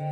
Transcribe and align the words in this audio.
Eu 0.00 0.06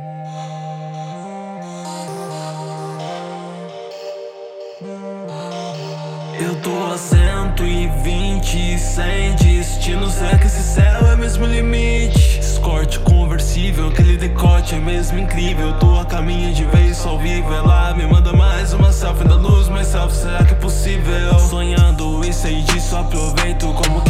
tô 6.61 6.91
a 6.93 6.97
120, 6.97 8.77
sem 8.77 9.33
destino 9.35 10.09
Será 10.09 10.37
que 10.37 10.47
esse 10.47 10.61
céu 10.61 11.07
é 11.09 11.15
mesmo 11.15 11.45
limite? 11.45 12.37
Escorte 12.37 12.99
conversível, 12.99 13.87
aquele 13.87 14.17
decote 14.17 14.75
é 14.75 14.79
mesmo 14.79 15.19
incrível 15.19 15.71
Tô 15.79 15.97
a 15.97 16.03
caminho 16.03 16.53
de 16.53 16.65
vez 16.65 17.05
ao 17.05 17.17
vivo 17.17 17.53
Ela 17.53 17.93
me 17.93 18.05
manda 18.05 18.33
mais 18.33 18.73
uma 18.73 18.91
selfie 18.91 19.25
da 19.25 19.35
luz 19.35 19.69
Mas 19.69 19.87
selfie, 19.87 20.17
será 20.17 20.43
que 20.43 20.51
é 20.51 20.57
possível? 20.57 21.39
Sonhando 21.39 22.27
e 22.27 22.33
sei 22.33 22.61
disso, 22.61 22.93
aproveito 22.97 23.73
como 23.73 24.01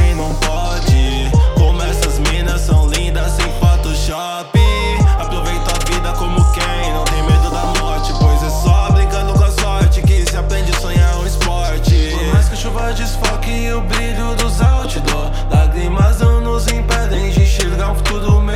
chuva 12.68 12.94
desfoque 12.94 13.72
o 13.72 13.82
brilho 13.82 14.36
dos 14.36 14.62
outdoor. 14.62 15.32
Lágrimas 15.50 16.20
não 16.20 16.42
nos 16.42 16.68
impedem 16.68 17.30
de 17.30 17.44
enxergar 17.44 17.92
um 17.92 17.96
futuro 17.96 18.42
melhor 18.42 18.47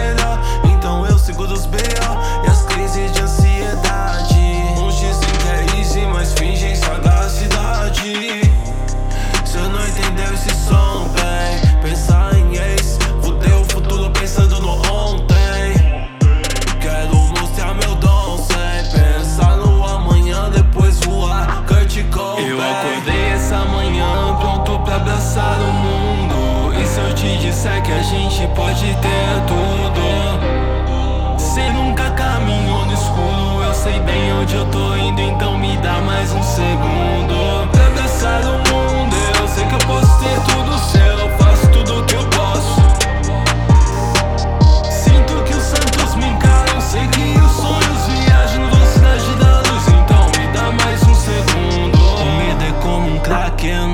o 25.59 25.73
mundo. 25.73 26.73
E 26.81 26.85
se 26.85 26.99
eu 26.99 27.13
te 27.13 27.37
disser 27.37 27.81
que 27.83 27.91
a 27.91 28.01
gente 28.01 28.47
pode 28.55 28.85
ter 28.95 29.41
tudo? 29.47 31.39
Cê 31.39 31.69
nunca 31.71 32.09
caminhou 32.11 32.85
no 32.85 32.93
escuro. 32.93 33.63
Eu 33.63 33.73
sei 33.73 33.99
bem 33.99 34.33
onde 34.33 34.55
eu 34.55 34.65
tô 34.67 34.95
indo, 34.95 35.21
então 35.21 35.57
me 35.57 35.75
dá 35.77 35.99
mais 36.01 36.31
um 36.31 36.43
segundo 36.43 36.90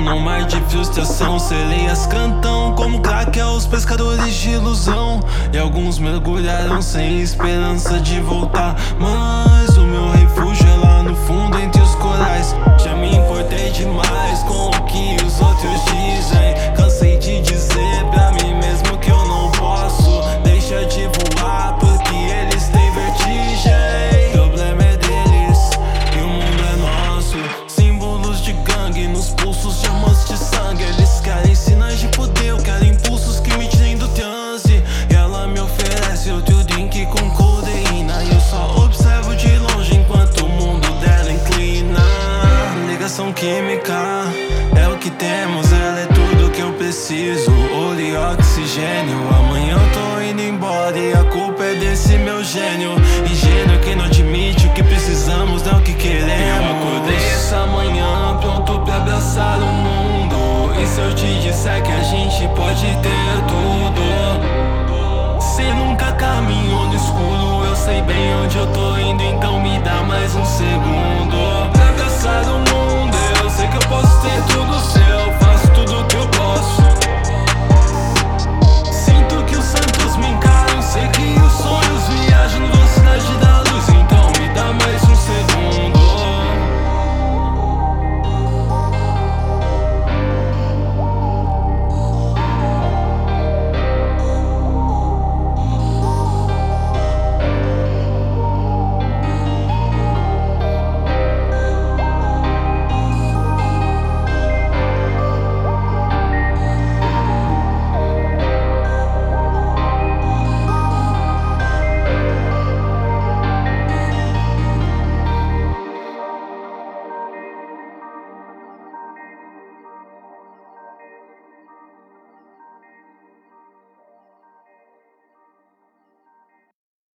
No 0.08 0.18
mar 0.20 0.46
de 0.46 0.58
frustração 0.62 1.38
Sereias 1.38 2.06
cantam 2.06 2.74
como 2.74 3.02
crack 3.02 3.38
aos 3.38 3.66
pescadores 3.66 4.34
de 4.34 4.52
ilusão. 4.52 5.20
E 5.52 5.58
alguns 5.58 5.98
mergulharam 5.98 6.80
sem 6.80 7.20
esperança 7.20 8.00
de 8.00 8.18
voltar 8.20 8.74
Mas 8.98 9.76
o 9.76 9.82
meu 9.82 10.10
refúgio 10.10 10.66
é 10.66 10.76
lá 10.76 11.02
no 11.02 11.14
fundo 11.14 11.57
Olho 47.70 48.00
e 48.00 48.16
oxigênio, 48.16 49.16
amanhã 49.38 49.74
eu 49.74 49.92
tô 49.92 50.22
indo 50.22 50.42
embora 50.42 50.98
E 50.98 51.12
a 51.12 51.24
culpa 51.24 51.64
é 51.64 51.74
desse 51.74 52.16
meu 52.16 52.42
gênio. 52.42 52.92
Ingênuo 53.30 53.78
que 53.80 53.94
não 53.94 54.06
admite 54.06 54.66
o 54.66 54.72
que 54.72 54.82
precisamos, 54.82 55.62
não 55.62 55.78
o 55.78 55.82
que 55.82 55.92
queremos. 55.94 56.26
Eu 56.26 56.76
acordei 56.76 57.16
essa 57.16 57.66
manhã 57.66 58.38
pronto 58.40 58.80
pra 58.80 58.96
abraçar 58.96 59.58
o 59.58 59.66
mundo. 59.66 60.80
E 60.80 60.86
se 60.86 61.00
eu 61.00 61.14
te 61.14 61.40
disser 61.40 61.82
que 61.82 61.92
a 61.92 62.02
gente 62.02 62.48
pode 62.54 62.86
ter 62.86 63.44
tudo? 63.46 65.40
Cê 65.40 65.64
nunca 65.74 66.12
caminhou 66.12 66.86
no 66.86 66.94
escuro 66.94 67.64
Eu 67.64 67.74
sei 67.74 68.00
bem 68.02 68.34
onde 68.44 68.56
eu 68.56 68.66
tô 68.68 68.96
indo, 68.96 69.22
então 69.22 69.60
me 69.60 69.78
dá 69.80 70.02
mais 70.04 70.34
um 70.34 70.44
segundo 70.44 70.97